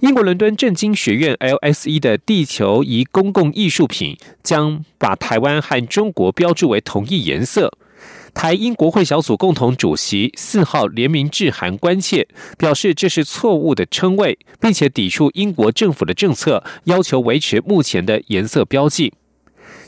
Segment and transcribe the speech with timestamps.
[0.00, 7.70] 英国伦敦政经学院 LSE 的地球仪公共艺术品将把台湾和中国标注为同一颜色。
[8.32, 12.26] 台英国会小组共同主席四号联名致函关切，
[12.56, 19.12] 表示这是错误的称谓，并且抵触英国政府的政策，要求维持目前的颜色标记。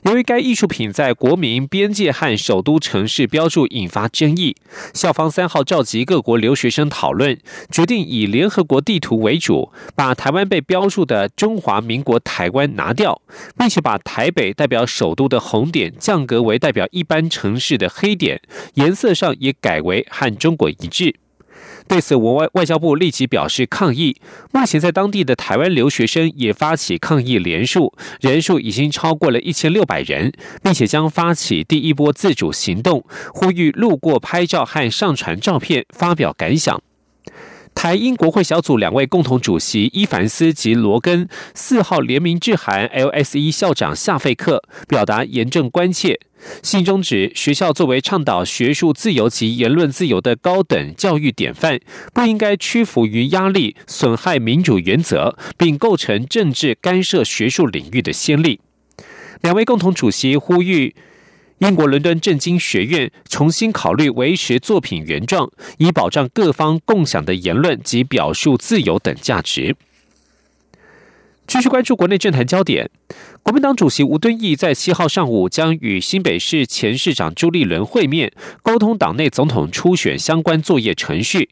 [0.02, 4.56] 由于该艺术品在国民边界和首都城市标注引发争议，
[4.92, 7.38] 校方三号召集各国留学生讨论，
[7.70, 13.22] 决定以联合国地图为主，把台湾被标注的中华民国台湾拿掉，
[13.56, 18.42] 并且把台北代表首都的红点降格为代表一般城市的黑点，
[18.74, 21.14] 颜色上也改为和中国一致。
[21.88, 24.16] 对此，我外外交部立即表示抗议。
[24.52, 36.82] 目前，在当地的台湾留学生也发起抗议联署，人数已经超过了一千六百人，并且将发起第一波自主行动，呼吁路过拍照和上传照片，发表感想。
[37.74, 46.20] 台英国会小组两位共同主席伊凡斯及罗根四号联名致函 LSE 校长夏费克，表达严正关切。
[46.62, 51.80] 信中指，学校作为倡导学术自由及言论自由的高等教育典范，
[52.12, 58.60] 不应该屈服于压力，损害民主原则，并构成政治干涉学术领域的先例。
[59.40, 60.94] 两位共同主席呼吁。
[61.62, 69.76] 英国伦敦政经学院重新考虑维持作品原状，以保障各方共享的言论及表述自由等价值。
[71.46, 72.90] 继续关注国内政坛焦点，
[73.44, 78.32] 国民党主席吴敦义在七号上午将与新北市前市长朱立伦会面，
[78.64, 81.50] 沟通党内总统初选相关作业程序。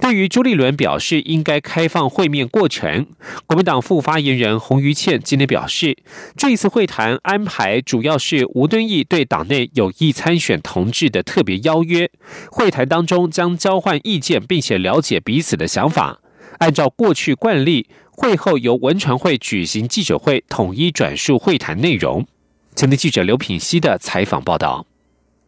[0.00, 3.06] 对于朱立伦表示应该开放会面过程，
[3.46, 5.96] 国民党副发言人洪于倩今天表示，
[6.36, 12.10] 这一次会谈安排主要是吴敦义对党内有意参选同志的特别邀约，
[12.50, 16.20] 会谈当中将交换意见，并且了解彼此的想法。
[16.58, 22.26] 按照过去惯例，会后由文传会举行记者会，统一转述会谈内容。
[22.74, 24.87] 前的记者刘品熙的采访报道。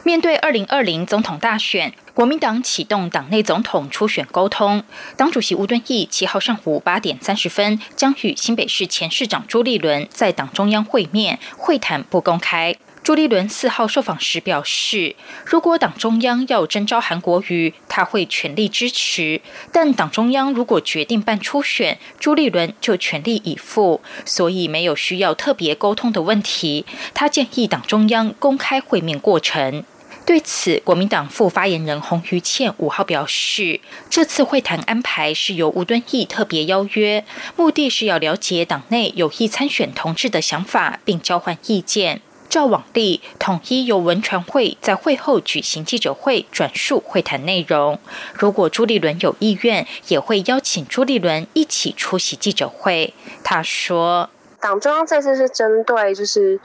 [0.02, 4.82] 面对二零二零总统大选，国民党启动党内总统初选沟通。
[5.14, 12.74] 党主席吴敦义七号上午八点三十分将与新北市前市长朱立伦在党中央会面，会谈不公开。
[13.02, 19.40] 朱立伦四号受访时表示，如果党中央要征召韩国瑜，他会全力支持；
[19.72, 26.84] 但党中央如果决定办初选，朱立伦就全力以赴，所以没有需要特别沟通的问题。
[27.14, 29.84] 他建议党中央公开会面过程。
[30.30, 37.24] 对此，国民党副发言人洪于倩五号表示，这次会谈安排是由吴敦义特别邀约，
[37.56, 42.22] 目的是要了解党内有意参选同志的想法，并交换意见。
[42.48, 47.98] 照往例，统一由文传会在会后举行记者会，转述会谈内容。
[48.32, 53.12] 如果朱立伦有意愿，也会邀请朱立伦一起出席记者会。
[53.42, 54.30] 他说
[54.62, 56.60] ：“党中央这次是针对就是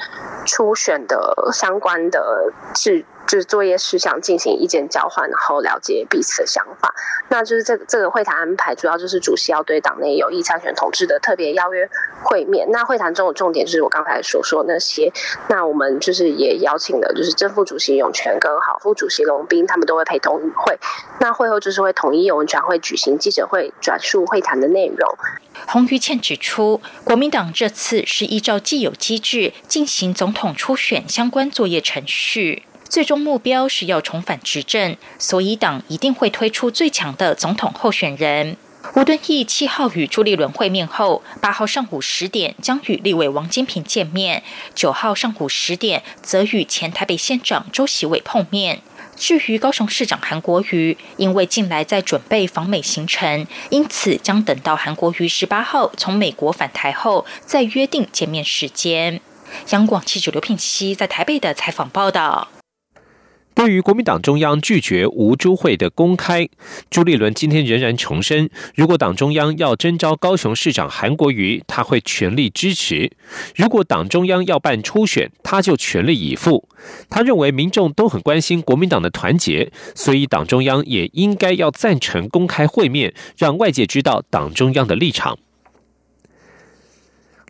[0.45, 6.93] 初选的相关的制。”就是作业事项进行意见交换，然后了解彼此的想法。
[7.29, 11.89] 那就是这个这个会谈安排，主要就是主席要对党内有意参选同志的特别邀约
[12.23, 12.69] 会面。
[12.71, 15.11] 那会谈中的重点就是我刚才所说那些。
[15.47, 20.77] 那我们就是也邀请了，就是正副主席永泉跟好副主席龙斌，他们都会陪同与会。
[21.19, 25.17] 那会后就是会统一由文传会举行记者会，转述会谈的内容。
[25.67, 32.63] 洪于倩指出，国民党这次是依照既有机制进行总统初选相关作业程序。
[32.87, 38.57] 最终目标是要重返执政，所以党一定会推出最强的总统候选人。
[38.95, 44.43] 吴敦义七号与朱立伦会面后，八号上午十点将与立委王金平见面，
[44.75, 48.81] 九号上午十点则与前台北县长周喜伟碰面。
[49.17, 59.19] 至于高雄市长韩国瑜，因为近来在准备访美行程，因此将等到韩国瑜十八号从美国返台后再约定见面时间。
[59.69, 62.49] 央广记者刘品熙在台北的采访报道。
[63.55, 66.47] 对于国民党中央拒绝吴朱会的公开，
[66.89, 73.09] 朱立伦今天仍然重申，如果党中央要征召高雄市长韩国瑜，他会全力支持；
[73.55, 76.67] 如果党中央要办初选，他就全力以赴。
[77.09, 85.39] 他认为民众都很关心国民党的团结，所以党中央也应该要赞成公开会面，让外界知道党中央的立场。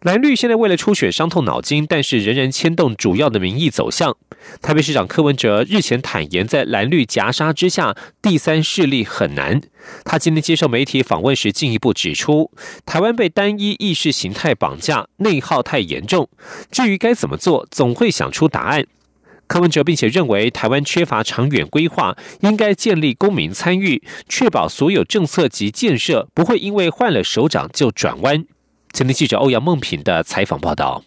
[0.06, 4.16] 蓝绿现在为了初选伤透脑筋，但是仍然牵动主要的民意走向。
[4.62, 9.60] 台北市长柯文哲日前坦言，在蓝绿夹杀之下，第三势力很难。
[10.04, 12.52] 他今天接受媒体访问时，进一步指出，
[12.86, 16.30] 台湾被单一意识形态绑架，内耗太严重。
[16.70, 18.86] 至于该怎么做，总会想出答案。
[19.48, 28.46] 柯文哲并且认为，台湾缺乏长远规划，应该建立公民参与，确保所有政策及建设不会因为换了首长就转弯。
[28.96, 31.04] 前天记者欧阳梦平的采访报道。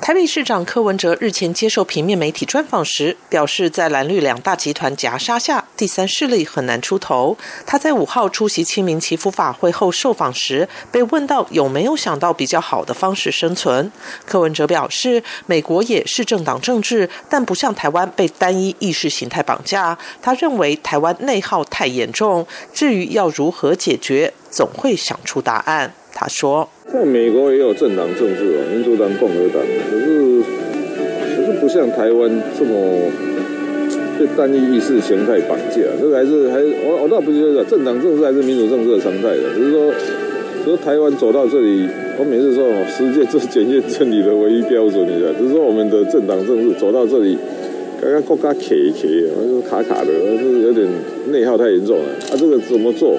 [0.00, 7.36] 台北市长柯文哲日前接受平面媒体专访时表示，在蓝绿两大集团夹杀下，第三势力很难出头。
[7.66, 13.92] 他在五号出席清明祈福法会后受访时，被问到有没有想到比较好的方式生存。
[14.24, 19.98] 柯文哲表示，美国也是政党政治，但不像台湾被单一意识形态绑架。
[20.22, 25.92] 他认为台湾内耗太严重，至于要如何解决，总会想出答案。
[26.12, 29.58] 他说：“在美国也有政党政治哦，民主党、共和党，
[29.90, 30.40] 可是
[31.34, 33.10] 可是不像台湾这么
[34.16, 35.82] 被单一意识形态绑架。
[36.00, 39.42] 这个还是还我我倒不觉得政党政治还是民主政治的常态的。
[39.56, 39.92] 只是说，
[40.64, 45.32] 只是台湾走到这里，我每次说世界是检验真理的唯一标准，你知道？
[45.36, 47.36] 只是说我们的政党政治走到这里，
[48.00, 50.86] 刚刚国家卡一卡，就是卡卡的，是有点
[51.32, 52.04] 内耗太严重了。
[52.30, 53.18] 啊，这个怎么做？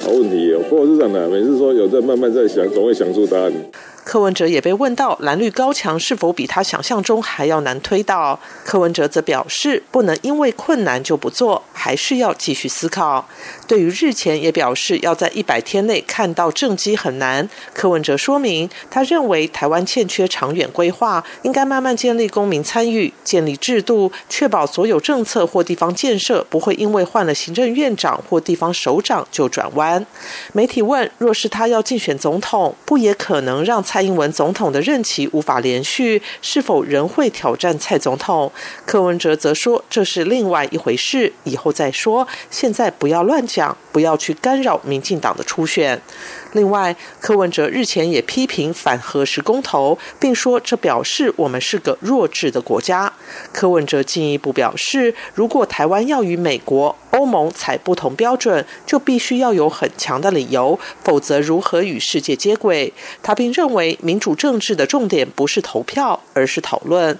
[0.00, 3.52] 好问题哦，不过是这样的，每次说有在慢慢在想，总会想出答案。
[4.10, 13.28] 柯文哲也被问到蓝绿高墙是否比他想象中还要难推倒，柯文哲则表示不能因为困难就不做，还是要继续思考。
[13.68, 30.04] 对于日前也表示要在一百天内看到政绩很难，柯文哲说明他认为台湾欠缺长远规划，应该慢慢建立公民参与，建立制度，确保所有政策或地方建设不会因为换了行政院长或地方首长就转弯。
[30.52, 33.80] 媒体问：若是他要竞选总统，不也可能让？
[33.90, 38.50] 蔡英文总统的任期无法连续，是否仍会挑战蔡总统？
[38.86, 42.26] 柯文哲则说这是另外一回事，以后再说。
[42.50, 46.00] 现在不要乱讲，不要去干扰民进党的初选。
[46.52, 53.12] 另外，柯文哲日前也批评反核时公投，并说这表示我们是个弱智的国家。
[53.52, 62.92] 柯文哲进一步表示，如果台湾要与美国、欧盟采不同标准，就必须要有很强的理由，否则如何与世界接轨？
[63.22, 67.16] 他并认为，民主政治的重点不是投票，而是讨论。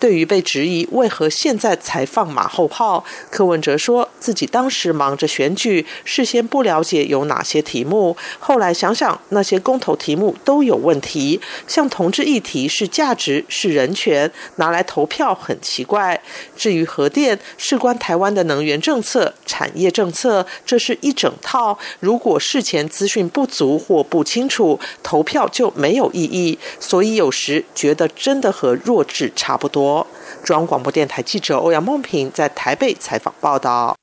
[0.00, 8.71] 对于被质疑为何现在才放马后炮，柯文哲说自己当时忙着选举，事先不了解有哪些题目，后来。
[8.72, 16.20] 想想那些公投题目都有问题，像同志议题是价值是人权，拿来投票很奇怪。
[16.56, 21.78] 至于核电，事关台湾的能源政策、产业政策，这是一整套。
[22.00, 26.58] 如果事前资讯不足或不清楚，投票就没有意义。
[26.80, 30.06] 所以有时觉得真的和弱智差不多。
[30.42, 33.96] 中央广播电台记者欧阳梦平在台北采访报道。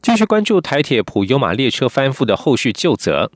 [0.00, 3.30] 继续关注台铁普悠马列车翻覆的后续救责。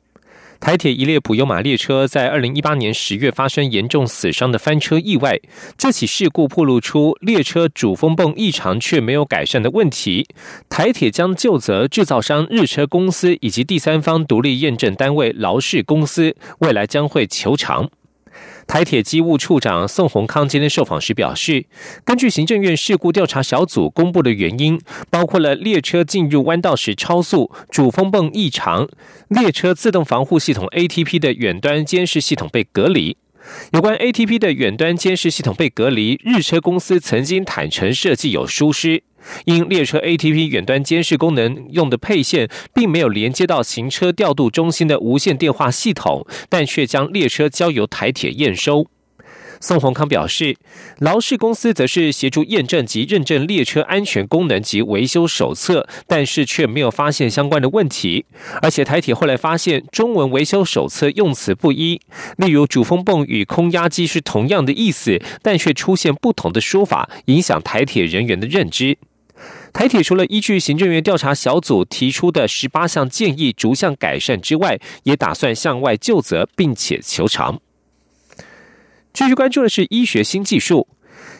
[0.61, 5.39] 台铁一列普悠马列车在二零一八年十月发生严重死伤的翻车意外，
[5.79, 10.27] 这起事故暴露出列车主风泵异常却没有改善的问题。
[10.69, 17.89] 台铁将就责制造商日车公司以及第三方独立验证单位劳氏公司，未来将会求偿。
[18.67, 21.65] 台铁机务处长宋宏康今天受访时表示，
[22.05, 28.89] 根据行政院事故调查小组公布的原因，包括了列车进入弯道时超速、主风泵异常、
[29.29, 33.17] 列车自动防护系统 ATP 的远端监视系统被隔离。
[33.73, 39.03] 有关 ATP 的远端监视系统被隔离，日车公司曾经坦诚设计有疏失。
[39.45, 48.87] 因列车 ATP 远端监视功能用的配线并没有连接到行车调度中心的无线电话系统，但却将列车交由台铁验收。
[49.67, 50.57] 宋宏康表示，
[51.01, 58.25] 劳氏公司则是协助验证及认证列车安全功能及维修手册，但是却没有发现相关的问题。
[58.63, 62.01] 而且台铁后来发现中文维修手册用词不一，
[62.37, 68.97] 例如主风泵与空压机是同样的意思，但却出现不同的说法，影响台铁人员的认知。
[69.73, 77.61] 台铁除了依据行政院调查小组提出的十八项建议逐项改善之外，也打算向外就责，并且求偿。
[79.17, 80.87] 继续关注的是医学新技术。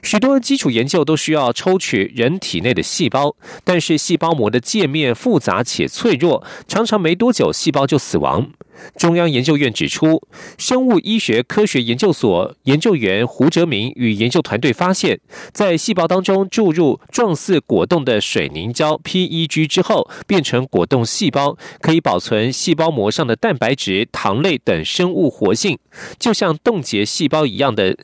[0.07, 3.35] 许多基础研究都需要抽取人体内的细胞，
[3.65, 8.49] 但是细胞膜的界面复杂且脆弱，常常没多久细胞就死亡。
[8.97, 10.23] 中央研究院指出，
[10.57, 15.19] 生物医学科学研究所研究员胡哲明与研究团队发现，
[15.53, 25.77] 在细胞当中注入状似果冻的水凝胶 （PEG） 之后，变成果冻细胞，可以保存细胞膜上的蛋白质、糖类等生物活性，
[26.17, 27.97] 就像冻结细胞一样的。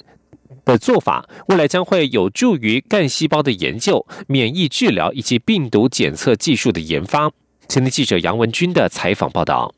[0.64, 7.30] 的做法，未来将会有助于干细胞的研究、免疫治疗以及病毒检测技术的研发。
[7.68, 9.74] 前天记者杨文军的采访报道。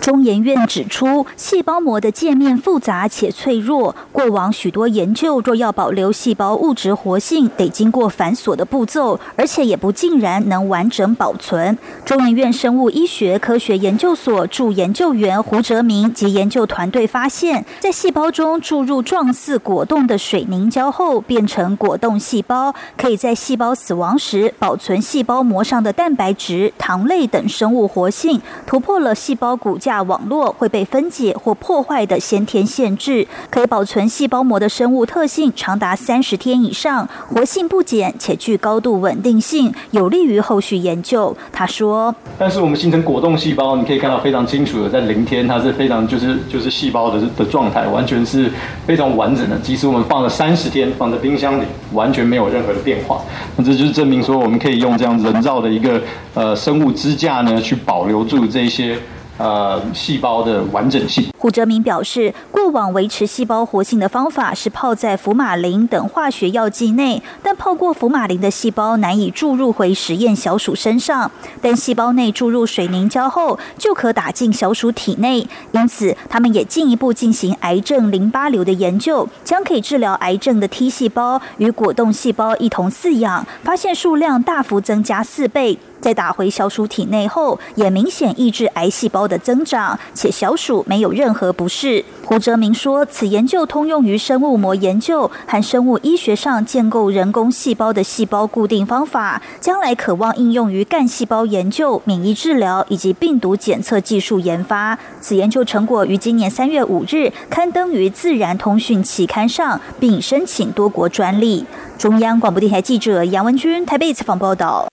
[0.00, 3.94] 中研院指出，细胞膜的界面复杂且脆弱。
[4.10, 11.78] 过往许多研究若要保留细胞物质活性，得经过繁琐的步骤，而且也不尽然能完整保存。
[12.04, 29.78] 中研院生物医学科学研究所助研究员胡哲明及研究团队发现，在细胞中注入状似果冻的水凝胶后，变成果冻细胞，可以在细胞死亡时保存细胞膜上的蛋白质、糖类等生物活性，突破了细胞骨。
[29.82, 41.36] 架网络会被分解或破坏的先天限制，可以保存细胞膜的生物特性长达三十天以上，活性不减且具高度稳定性，有利于后续研究。
[41.52, 48.48] 他说：“但是我们形成果冻细胞，你可以看到非常清楚的，在零天它是非常就是就是细胞的的状态，完全是
[48.86, 49.58] 非常完整的。
[49.58, 53.20] 即使我们放了三十天，放在冰箱里，完全没有任何的变化。
[53.56, 56.00] 那这就是证明说，我们可以用这样人造的一个
[56.34, 58.96] 呃生物支架呢，去保留住这些。”
[59.42, 61.28] 呃，细胞的完整性。
[61.36, 71.28] 胡哲明表示，过往维持细胞活性的方法是泡在福马林等化学药剂内，但泡过福马林的细胞难以注入回实验小鼠身上。
[71.60, 75.44] 但细胞内注入水凝胶后，就可打进小鼠体内。
[75.72, 85.80] 因此，他们也进一步进行癌症淋巴瘤的研究，将可以治疗癌症的 T 细胞与果冻细胞一同饲养，发现数量大幅增加四倍。
[86.02, 92.04] 在打回小鼠体内后，也明显抑制癌细胞的增长，且小鼠没有任何不适。
[92.26, 104.98] 胡哲明说，此研究通用于生物膜研究和生物医学上建构人工细胞的细胞固定方法，将来渴望应用于干细胞研究、免疫治疗以及病毒检测技术研发。
[105.20, 111.64] 此研究成果于今年三月五日刊登于《自然通讯》期刊上，并申请多国专利。
[111.96, 114.88] 中央广播电台记者杨文君台北采访报道。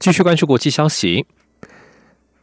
[0.00, 1.26] 继续关注国际消息，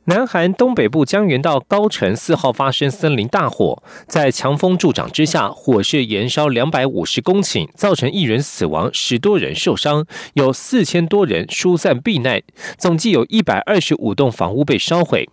[0.04, 12.44] 南韩东北部江原道高城四号发生森林大火，在强风助长之下，火势延烧两百五十公顷，造成一人死亡，十多人受伤，有四千多人疏散避难，
[12.78, 15.28] 总计有一百二十五栋房屋被烧毁。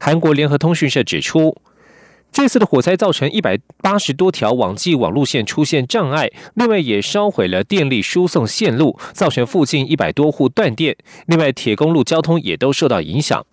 [0.00, 1.54] 韩国联合通讯社指出。
[2.32, 10.96] 这次的火灾造成一百八十多条网际网路线出现障碍，另外也烧毁了电力输送线路，造成附近一百多户断电。
[11.26, 13.44] 另外，铁公路交通也都受到影响。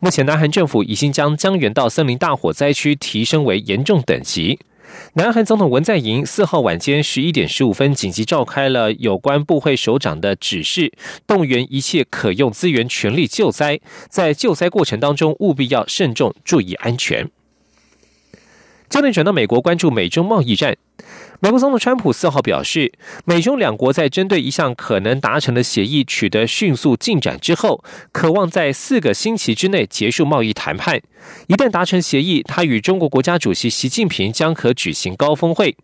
[0.00, 4.58] 目前，南韩政府已经将江原道森林大火灾区提升为严重等级。
[5.14, 10.92] 南韩总统文在寅四号晚间十一点十五分紧急召开了有关部会首长的指示，
[11.26, 13.80] 动员一切可用资源，全力救灾。
[14.08, 17.28] 在救灾过程当中，务必要慎重，注意安全。
[18.90, 20.76] 焦点转到美国，关注美中贸易战。
[21.38, 22.92] 美国总统川普四号表示，
[23.24, 31.00] 美中两国在针对一项可能达成的协议取得迅速进展之后，渴望在四个星期之内结束贸易谈判。
[31.46, 35.76] 一旦达成协议，他与中国国家主席习近平将可举行高峰会。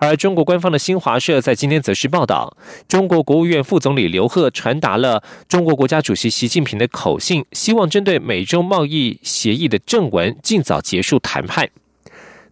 [0.00, 2.56] 而中国官方的新华社在今天则是报道，
[2.88, 11.70] 中国国务院副总理刘鹤传达了中国国家主席习近平的口信，希望针对美中贸易协议的正文尽早结束谈判。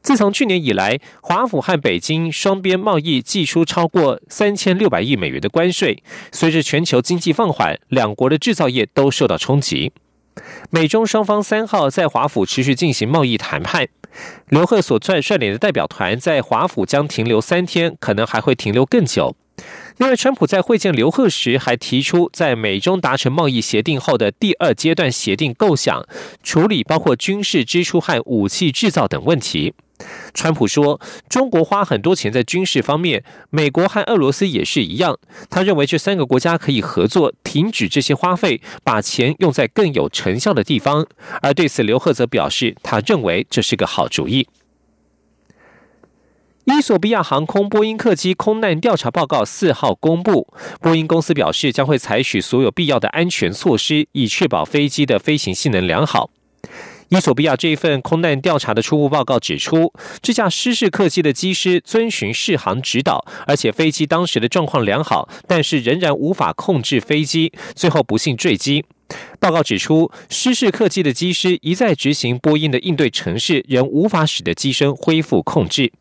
[0.06, 6.00] 自从去年以来，华府和北京双边贸易寄出超过三千六百亿美元的关税。
[6.30, 9.90] 随着全球经济放缓，两国的制造业都受到冲击。
[10.70, 13.88] 美中双方三号在华府持续进行贸易谈判。
[14.48, 19.34] 刘鹤所率率领的代表团在华府将停留三天，可能还会停留更久。
[19.96, 26.06] 另外，川普在会见刘鹤时还提出，在美中达成贸易协定后的第二阶段协定构想，
[26.44, 29.74] 处理包括军事支出和武器制造等问题。
[30.34, 35.18] 川普说：“中国花很多钱在军事方面，美国和俄罗斯也是一样。
[35.48, 41.06] 他认为这三个国家可以合作，停止这些花费，把钱用在更有成效的地方。”
[41.42, 44.48] 而对此，刘鹤则表示，他认为这是个好主意。
[46.66, 56.28] 伊索比亚航空波音客机空难调查报告四号公布，波音公司表示将会采取所有必要的安全措施，以确保飞机的飞行性能良好。
[57.08, 68.84] 伊索比亚这一份空难调查的初步报告指出，这架失事客机的机师遵循适航指导，而且飞机当时的状况良好，但是仍然无法控制飞机，最后不幸坠机。
[69.38, 75.92] 报告指出，失事客机的机师一再执行波音的应对程式，仍无法使得机身恢复控制。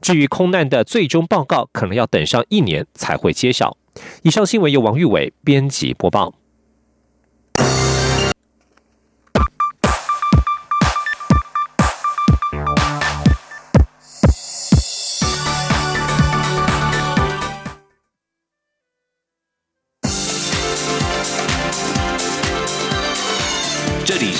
[0.00, 3.76] 至于空难的最终报告，可能要等上一年才会揭晓。
[4.22, 6.32] 以上新闻由王玉伟编辑播报。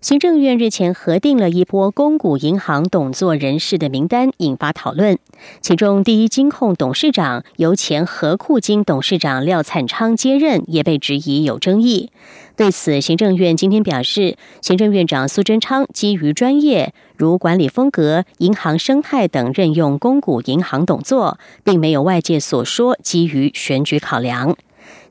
[0.00, 5.18] 行政院日前核定了一波公股银行董座人士的名单，引发讨论。
[5.60, 12.10] 其中，第一金控董事长由前和库金董事长廖灿昌接任，也被质疑有争议。
[12.54, 24.56] 对此，行政院今天表示，行政院长苏贞昌基于专业，如管理风格、银行生态等，任用公股银行董座，并没有外界所说基于选举考量。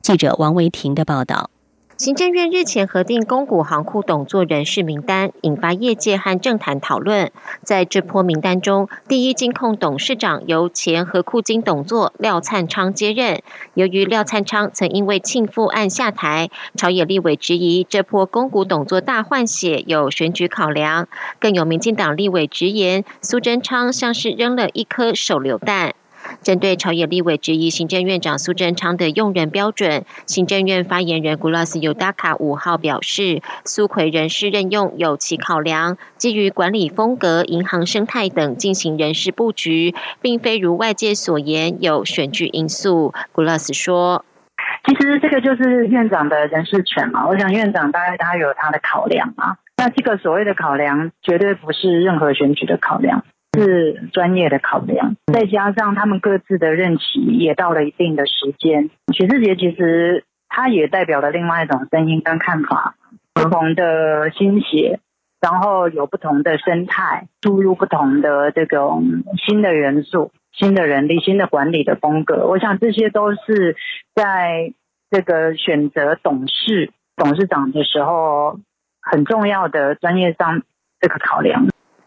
[0.00, 1.50] 记者王维婷的报道。
[1.98, 7.32] 行政院日前核定公股行库董座人事名单，引发业界和政坛讨论。
[7.62, 13.40] 在这波名单中，第一金控董事长由前和库金董座廖灿昌接任。
[13.72, 21.08] 由于廖灿昌曾因为庆父案下台，朝野立委质疑这波公股董座大换血有选举考量。
[21.40, 25.94] 更有民进党立委直言，苏贞昌像是扔了一颗手榴弹。
[26.42, 43.12] 针对朝野立委质疑行政院长苏贞昌的用人标准，行政院发言人古拉斯尤达卡五号表示，苏奎人事任用有其考量，基于管理风格、银行生态等进行人事布局，并非如外界所言有选举因素。
[43.32, 44.24] 古拉斯说
[44.86, 53.24] ：“其实这个就是院长的人事权嘛，我想院长大概他有他的考量啊，那这个所谓的考量绝对不是任何选举的考量。”
[53.56, 58.90] 是专业的考量，再加上他们各自的任期也到了一定的时间。
[59.12, 62.94] 许志杰其实他也代表了另外一种声音跟看法，
[63.34, 65.00] 不同的心血，
[65.40, 69.04] 然后有不同的生态，注入不同的这种
[69.46, 72.46] 新的元素、新的人力、新的管理的风格。
[72.46, 73.76] 我想这些都是
[74.14, 74.72] 在
[75.10, 78.58] 这个选择董事、董事长的时候
[79.00, 80.62] 很重要的专业上
[81.00, 81.66] 这个考量。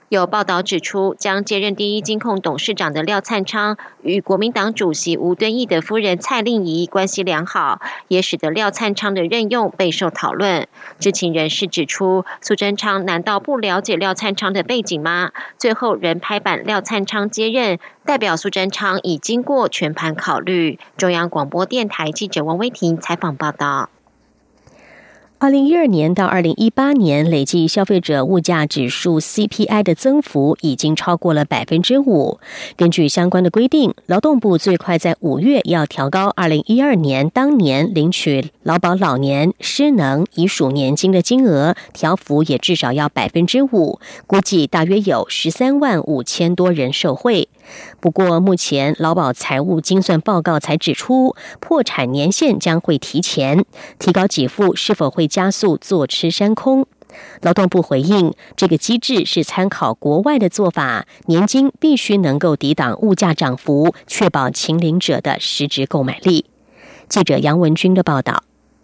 [0.09, 10.67] 有报道指出，将接任第一金控董事长的廖灿昌与国民党主席吴敦义的夫人蔡令仪关系良好，也使得廖灿昌的任用备受讨论。
[10.97, 15.29] 知情人士指出，苏贞昌难道不了解廖灿昌的背景吗？
[15.59, 20.79] 最后仍拍板廖灿昌接任，代表苏贞昌已经过全盘考虑。
[20.97, 23.91] 中央广播电台记者王威婷采访报道。
[25.41, 32.41] 二零一二年到二零一八年，累计消费者物价指数 CPI 的增幅已经超过了百分之五。
[32.75, 47.47] 根据相关的规定，劳动部最快在五月要调高二零一二年当年领取劳保老年失能遗属年金的金额，调幅也至少要百分之五，估计大约有十三万五千多人受惠。
[47.99, 53.65] 不过，目前劳保财务精算报告才指出，破产年限将会提前，
[53.97, 56.87] 提高给付是否会加速坐吃山空？
[57.41, 66.45] 劳动部回应，这个机制是参考国外的做法，年金必须能够抵挡物价涨幅，确保秦领者的实质购买力。
[67.07, 68.43] 记者杨文军的报道。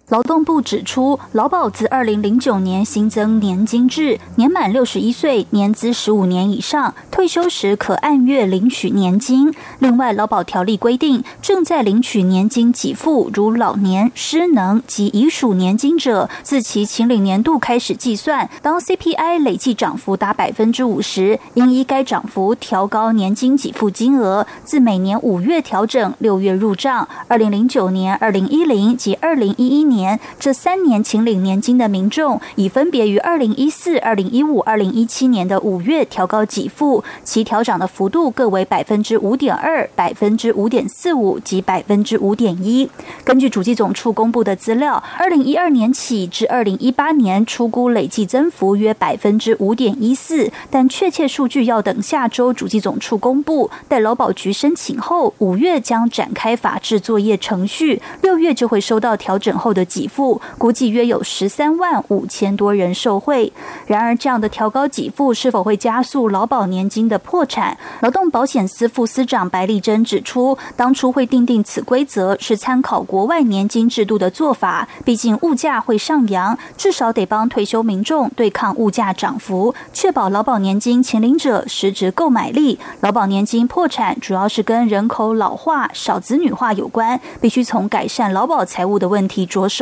[0.09, 9.51] 劳动部指出，劳保自二零零九年新增年金制，年满六十一岁、年资十五年以上，退休时可按月领取年金。
[9.79, 27.07] 另外，劳保条例规定，正在领取年金给付，如老年、失能及遗属年金者，自其请领年度开始计算，当 CPI 累计涨幅达百分之五十，应依该涨幅调高年金给付金额，自每年五月调整，六月入账。
[27.27, 29.94] 二零零九年、二零一零及二零一一年。
[29.95, 42.89] 年这三年请领年金的民众，已分别于二零一四、二零一五、二零一七年的五月调高给付，其调涨的幅度各为百分之五点二、百分之五点四五及百分之五点一。
[43.23, 53.71] 根据主计总处公布的资料，二零一二年起至二零一八年出估累计增幅约百分之五点一四，但确切数据要等下周主计总处公布。
[53.87, 59.84] 待劳保局申请后，五月将展开法制作业程序，六月就会收到调整后的。
[59.85, 63.53] 给付，估计约有十三万五千多人受惠。
[63.87, 67.77] 然而，这样的调高给付是否会加速劳保年金的破产？
[68.01, 82.79] 劳动保险司副司长白丽珍指出，当初会定定此规则是参考国外年金制度的做法，毕竟物价会上扬，至少得帮退休民众对抗物价涨幅，确保劳保年金前领者实质购买力。
[83.01, 89.74] 劳保年金破产主要是跟人口老化、少子女化有关，必须从改善劳保财务的问题着手。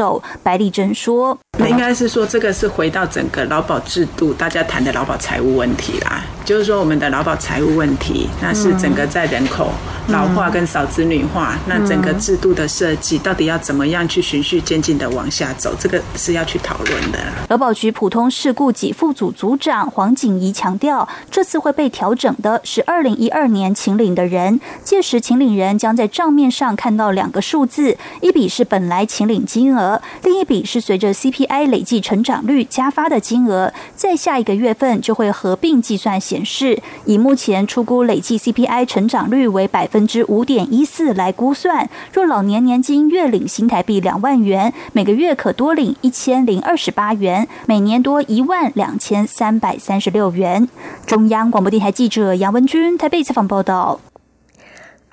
[0.43, 6.23] 白丽珍说：“应该是说，这个是回到整个劳保制度，大家谈的劳保财务问题啦。
[6.43, 9.71] 就是说，我们的劳保财务问题，那是整个在人口
[10.09, 31.13] 老化跟少子女化，那整个制度的设计，到底要怎么样去循序渐进的往下走，这个是要去讨论的。”劳保局普通事故给付组组长黄景怡强调，这次会被调整的是二零一二年请领的人，届时请领人将在账面上看到两个数字，一笔是本来请领金额，另一笔是随着
[31.43, 36.81] CPI 累计成长率加发的金额，在下一个月份就会合并计算显示。
[37.05, 50.67] 以目前出估累计 CPI 成长率为百分之五点一四来估算，若老年年金月领新台币两万元，每个月可多领一千零二十八元，每年多一万两千三百三十六元。
[51.05, 53.99] 中央广播电台记者杨文君台北采访报道。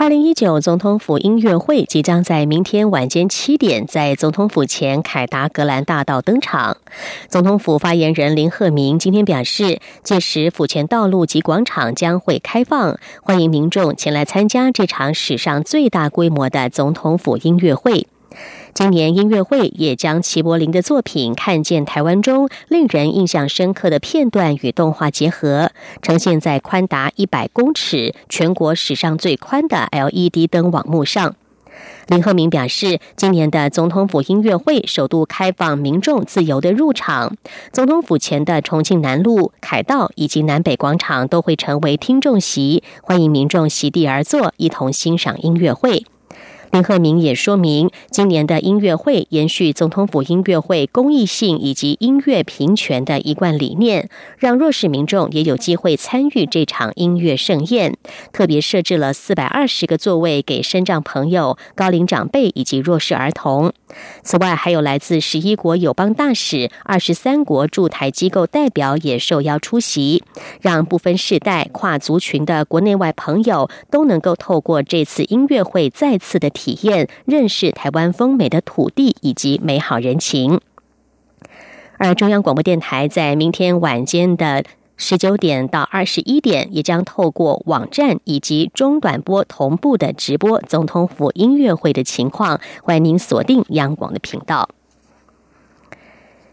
[0.00, 6.78] 二零一九总统府音乐会即将在明天晚间七点在总统府前凯达格兰大道登场。
[7.28, 18.06] 总统府发言人林鹤明今天表示，届时府前道路及广场将会开放，欢迎民众前来参加这场史上最大规模的总统府音乐会。
[18.72, 31.34] 今年音乐会也将齐柏林的作品《看见台湾》中令人印象深刻的片段与动画结合，呈现在宽达一百公尺、全国史上最宽的 LED 灯网幕上。
[32.06, 37.36] 林鹤明表示，今年的总统府音乐会首度开放民众自由的入场，
[37.72, 46.04] 总统府前的重庆南路、凯道以及南北广场都会成为听众席，欢迎民众席地而坐，一同欣赏音乐会。
[46.70, 57.96] 林鹤鸣也说明，今年的音乐会延续总统府音乐会公益性以及音乐平权的一贯理念，让弱势民众也有机会参与这场音乐盛宴。
[58.32, 63.72] 特别设置了四百二十个座位给身障朋友、高龄长辈以及弱势儿童。
[64.22, 70.22] 此外，还有来自十一国友邦大使、二十三国驻台机构代表也受邀出席，
[70.60, 76.48] 让不分世代、跨族群的国内外朋友都能够透过这次音乐会再次的。
[76.60, 80.60] 体验认识台湾丰美的土地以及美好人情。
[81.96, 84.64] 而中央广播电台在明天晚间的
[85.02, 92.60] 十九点到二十一点，也将透过网站以及中短波同步的直播总统府音乐会的情况。
[92.82, 94.68] 欢迎您锁定央广的频道。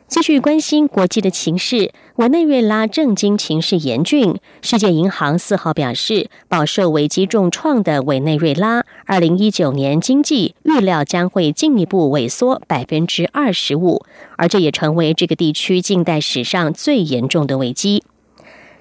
[0.08, 4.40] 继续关心国际的情势，委内瑞拉政经情势严峻。
[4.62, 14.06] 世界银行四号表示，饱受危机重创的委内瑞拉，二零一九年经济预料将会进一步萎缩百分之二十五，
[14.38, 18.06] 而这也成为这个地区近代史上最严重的危机。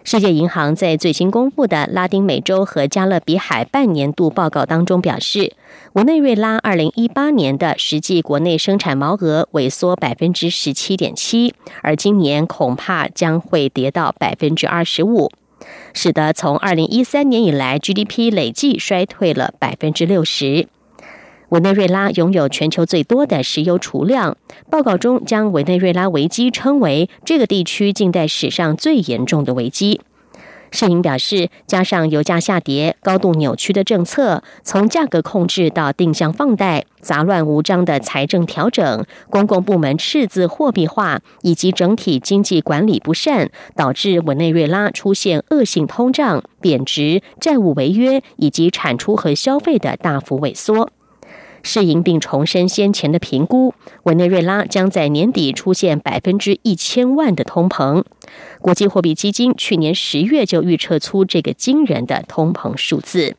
[0.06, 5.52] 世界银行在最新公布的拉丁美洲和加勒比海半年度报告当中表示，
[5.94, 15.32] 委内瑞拉二零一八年的实际国内生产毛额萎缩百分之十七点七，而今年恐怕将会跌到百分之二十五，
[15.92, 20.68] 使得从二零一三年以来 GDP 累计衰退了百分之六十。
[21.50, 24.36] 委内瑞拉拥有全球最多的石油储量。
[24.68, 30.00] 报告中将委内瑞拉危机称为这个地区近代史上最严重的危机。
[30.72, 50.90] 世银表示，加上油价下跌、高度扭曲的政策，从价格控制到定向放贷、杂乱无章的财政调整、公共部门赤字货币化以及整体经济管理不善，导致委内瑞拉出现恶性通胀、贬值、债务违约以及产出和消费的大幅萎缩。
[51.66, 53.74] 适应并重申先前的评估，
[54.04, 58.04] 委内瑞拉将在年底出现百分之一千万的通膨。
[58.60, 63.34] 国际货币基金去年十月就预测出这个惊人的通膨数字。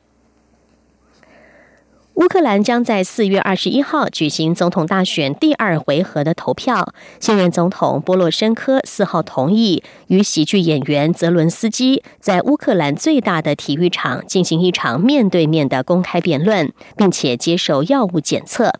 [2.17, 6.91] 乌克兰将在四月二十一号举行总统大选第二回合的投票。
[7.19, 18.73] 现任总统波洛申科四号同意与喜剧演员泽伦斯基在乌克兰最大的体育场进行一场面对面的公开辩论，并且接受药物检测。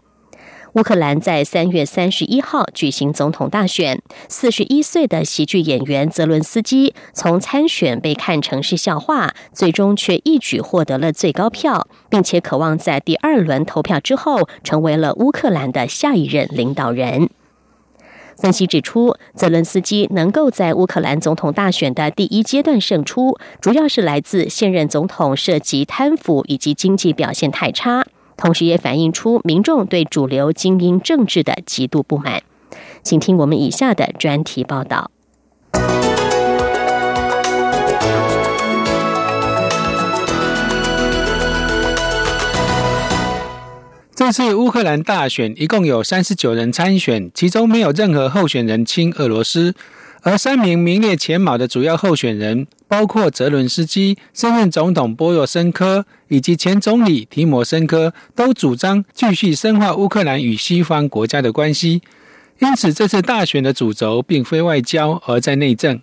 [0.77, 17.31] 乌克兰在三月三十一号举行总统大选，四十一岁的喜剧演员泽伦斯基从参选被看成是笑话，最终却一举获得了最高票，并且渴望在第二轮投票之后成为了乌克兰的下一任领导人。
[18.35, 28.05] 分析指出，泽伦斯基能够在乌克兰总统大选的第一阶段胜出，主要是来自现任总统涉及贪腐以及经济表现太差。
[28.37, 32.43] 同时，也反映出民众对主流精英政治的极度不满。
[33.03, 35.09] 请听我们以下的专题报道。
[44.13, 49.75] 这次乌克兰大选一共有三十九人参选，其中没有任何候选人亲俄罗斯。
[50.27, 62.01] 而三名名列前茅的主要候选人，包括泽伦斯基、现任总统波若申科以及前总理提摩申科，都主张继续深化乌克兰与西方国家的关系。
[62.59, 66.01] 因此，这次大选的主轴并非外交，而在内政。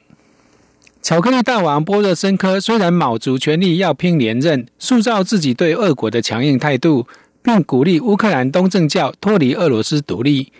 [1.02, 7.06] 巧克力大王波若申科虽然卯足全力要拼连任，塑造自己对俄国的强硬态度，
[7.42, 10.50] 并鼓励乌克兰东正教脱离俄罗斯独立。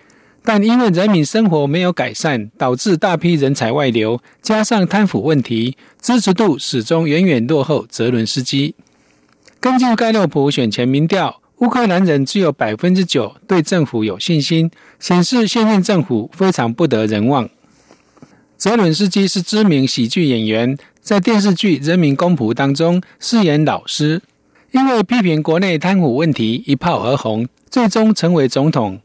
[0.47, 8.75] 但因为人民生活没有改善，导致大批人才外流，加上贪腐问题，支持度始终远远落后泽伦斯基。
[9.59, 17.49] 根据盖洛普选前民调，乌克兰人只有百分之九对政府有信心，显示现任政府非常不得人望。
[18.59, 24.21] 泽伦斯基是知名喜剧演员，在电视剧《人民公仆》当中饰演老师，
[24.73, 29.01] 因为批评国内贪腐问题一炮而红，最终成为总统。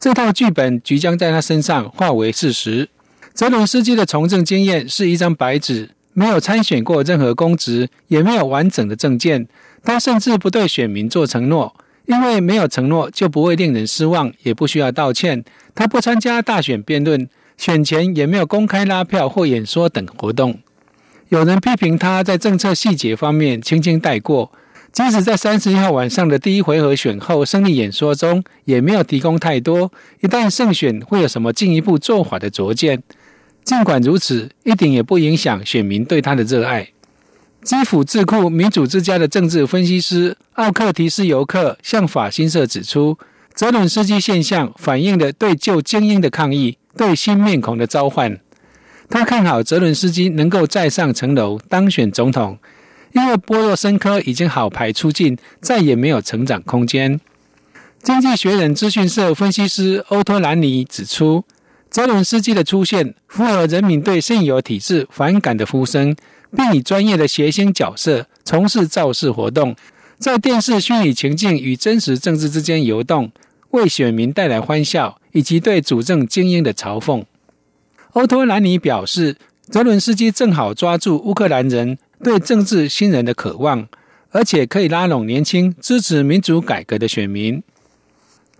[0.00, 2.88] 这套剧本即将在他身上化为事实。
[3.34, 9.48] 泽伦斯基的从政经验是一张白纸，没有参选过任何公职，也没有完整的政见。
[9.82, 11.74] 他甚至不对选民做承诺，
[12.06, 15.44] 因为没有承诺就不会令人失望，也不需要道歉。
[15.74, 20.58] 他不参加大选辩论，选前也没有公开拉票或演说等活动。
[21.28, 24.50] 有人批评他在政策细节方面轻轻带过。
[24.92, 33.02] 即使在三十一号晚上的第一回合选后胜利演说中，也没有提供太多一旦胜选会有什么进一步做法的拙见。
[33.62, 36.88] 尽管如此，一点也不影响选民对他的热爱。
[37.62, 43.18] 基辅智库民主之家的政治分析师奥克提斯尤克向法新社指出，
[43.52, 48.40] 泽伦斯基现象反映了对旧精英的抗议，对新面孔的召唤。
[49.10, 52.58] 他看好泽伦斯基能够再上层楼当选总统。
[53.12, 57.20] 因为波若申科已经好牌出尽，再也没有成长空间。
[58.02, 61.44] 经济学人资讯社分析师欧托兰尼指出，
[61.90, 66.14] 泽伦斯基的出现符合人民对现有体制反感的呼声，
[66.56, 69.74] 并以专业的谐星角色从事造势活动，
[70.18, 73.32] 在电视虚拟情境与真实政治之间游动，
[73.70, 77.24] 为选民带来欢笑以及对主政精英的嘲讽。
[78.12, 79.36] 欧托兰尼表示，
[79.68, 81.98] 泽伦斯基正好抓住乌克兰人。
[82.22, 83.88] 对政治新人的渴望，
[84.30, 87.62] 而且可以拉拢年轻、支持民主改革的选民。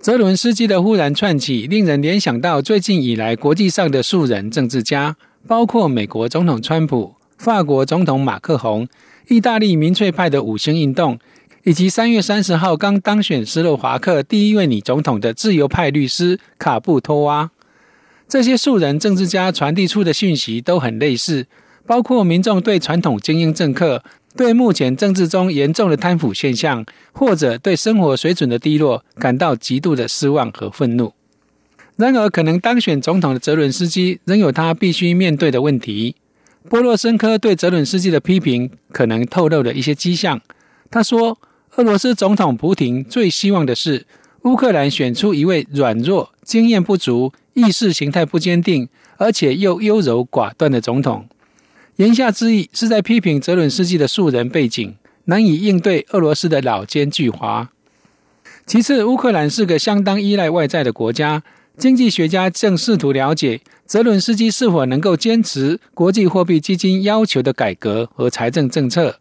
[0.00, 5.16] 泽伦斯基的忽然窜起，令人联想到最近以来国际上的数人政治家，
[5.46, 8.86] 包括美国总统川普、法国总统马克宏、
[9.26, 11.18] 意大利民粹派的五星运动，
[11.64, 17.50] 以及三月三十号刚当选斯洛伐克第一位女总统的自由派律师卡布托娃。
[18.28, 21.46] 这些素人政治家传递出的讯息都很类似。
[21.88, 24.05] 包括民众对传统精英政客、
[24.37, 31.14] 对目前政治中严重的贪腐现象，或者对生活水准的低落感到极度的失望和愤怒。
[31.96, 36.14] 然而，可能当选总统的泽伦斯基仍有他必须面对的问题。
[36.68, 40.38] 波洛申科对泽伦斯基的批评可能透露了一些迹象。
[40.90, 41.38] 他说
[41.77, 44.05] ：“俄罗斯总统普廷最希望的是
[44.42, 51.27] 乌克兰选出一位软弱、经验不足、意识形态不坚定，而且又优柔寡断的总统。”
[51.98, 57.66] 言下之意是在批评泽伦斯基的素人背景难以应对俄罗斯的老奸巨猾。
[58.66, 61.42] 其次，乌克兰是个相当依赖外债的国家，
[61.76, 69.18] 经济学家正试图了解泽伦斯基是否能够坚持国际货币基金要求的改革和财政政策。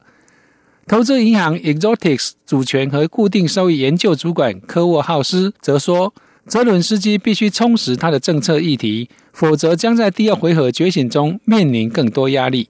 [0.86, 6.14] 投资银行 Exotics 主权和固定收益研究主管科沃浩斯则说，
[6.48, 9.10] 泽伦斯基必须充实他的政策议题。
[9.38, 12.70] 否则将在第二回合觉醒中面临更多压力。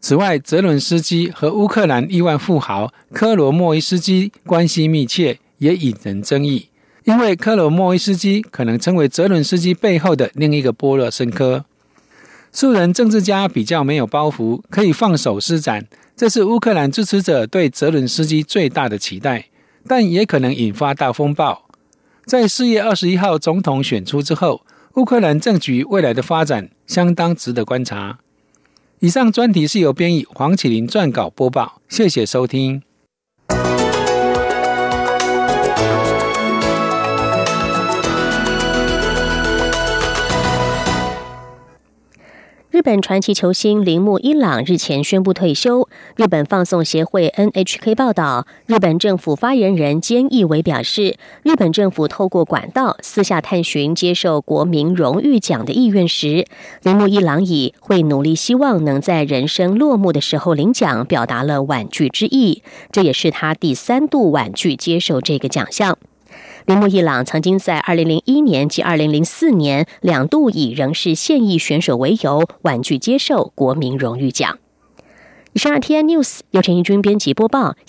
[0.00, 6.68] 此外，泽伦斯基和乌克兰亿万富豪科罗莫伊斯基关系密切，也引人争议。
[7.02, 11.64] 因为科罗莫伊斯基可能成为泽伦斯基背后的另一个波罗申科。
[12.52, 15.84] 素人政治家比较没有包袱，可以放手施展，
[16.16, 19.46] 这是乌克兰支持者对泽伦斯基最大的期待，
[19.88, 21.66] 但也可能引发大风暴。
[22.30, 24.64] 在四月二十一号总统选出之后，
[24.94, 28.20] 乌克兰政局未来的发展相当值得观察。
[29.00, 32.84] 以上专题是由编译黄启林撰稿播报，谢谢收听。
[42.80, 45.86] 日本传奇球星铃木一朗日前宣布退休。
[46.16, 56.46] 日本放送协会 NHK 报道，日本政府发言人菅义伟表示，日本政府透过管道私下探寻接受国民荣誉奖的意愿时，
[56.82, 62.62] 铃木一朗以会努力，希望能在人生落幕的时候领奖，表达了婉拒之意。
[62.90, 65.98] 这也是他第三度婉拒接受这个奖项。
[66.66, 74.58] 铃木一朗曾经在二零零一年及二零零四年两度以仍是现役选手为由婉拒接受国民荣誉奖。
[75.52, 77.76] 以上 T N News 由陈义军编辑播报。